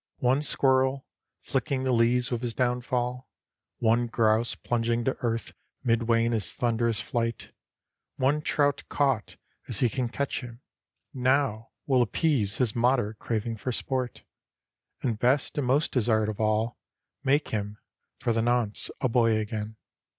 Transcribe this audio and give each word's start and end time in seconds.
One 0.17 0.41
squirrel, 0.41 1.05
flicking 1.43 1.83
the 1.83 1.91
leaves 1.91 2.31
with 2.31 2.41
his 2.41 2.55
downfall, 2.55 3.29
one 3.77 4.07
grouse 4.07 4.55
plunging 4.55 5.05
to 5.05 5.15
earth 5.19 5.53
midway 5.83 6.25
in 6.25 6.31
his 6.31 6.55
thunderous 6.55 6.99
flight, 6.99 7.51
one 8.15 8.41
trout 8.41 8.81
caught 8.89 9.37
as 9.67 9.77
he 9.79 9.89
can 9.89 10.09
catch 10.09 10.41
him, 10.41 10.59
now, 11.13 11.69
will 11.85 12.01
appease 12.01 12.57
his 12.57 12.75
moderate 12.75 13.19
craving 13.19 13.57
for 13.57 13.71
sport, 13.71 14.23
and 15.03 15.19
best 15.19 15.55
and 15.59 15.67
most 15.67 15.91
desired 15.91 16.29
of 16.29 16.39
all, 16.41 16.79
make 17.23 17.49
him, 17.49 17.77
for 18.17 18.33
the 18.33 18.41
nonce, 18.41 18.89
a 19.01 19.07
boy 19.07 19.37
again. 19.37 19.75